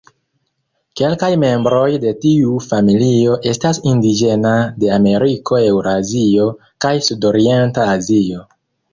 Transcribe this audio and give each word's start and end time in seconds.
Kelkaj 0.99 1.27
membroj 1.41 1.89
de 2.05 2.13
tiu 2.21 2.55
familio 2.67 3.35
estas 3.51 3.79
indiĝena 3.91 4.53
de 4.83 4.89
Ameriko, 4.95 5.59
Eŭrazio, 5.73 6.47
kaj 6.87 6.93
Sudorienta 7.09 7.85
Azio. 7.99 8.41